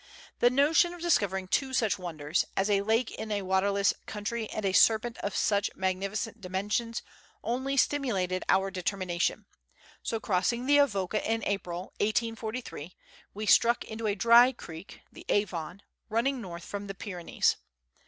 The 0.39 0.49
notion 0.49 0.95
of 0.95 1.01
discovering 1.01 1.47
two 1.47 1.73
such 1.75 1.99
wonders, 1.99 2.43
as 2.57 2.71
a 2.71 2.81
lake 2.81 3.11
in 3.11 3.31
a 3.31 3.43
waterless 3.43 3.93
country 4.07 4.49
and 4.49 4.65
a 4.65 4.71
serpent 4.73 5.19
of 5.19 5.35
such 5.35 5.69
magnificent 5.75 6.41
dimensions, 6.41 7.03
only 7.43 7.77
stimulated 7.77 8.43
our 8.49 8.71
determination; 8.71 9.45
so, 10.01 10.19
crossing 10.19 10.65
the 10.65 10.79
Avoca 10.79 11.23
in 11.23 11.43
April, 11.43 11.93
1843, 11.99 12.95
we 13.35 13.45
struck 13.45 13.83
into 13.83 14.07
a 14.07 14.15
dry 14.15 14.51
creek 14.51 15.01
(the 15.11 15.23
Avon), 15.29 15.83
running 16.09 16.41
north 16.41 16.65
from 16.65 16.87
the 16.87 16.95
Pyrenees. 16.95 17.57